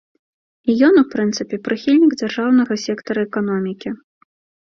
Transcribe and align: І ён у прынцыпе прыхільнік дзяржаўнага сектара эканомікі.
І 0.71 0.75
ён 0.87 0.93
у 1.01 1.01
прынцыпе 1.13 1.59
прыхільнік 1.67 2.15
дзяржаўнага 2.21 2.73
сектара 2.85 3.19
эканомікі. 3.27 3.89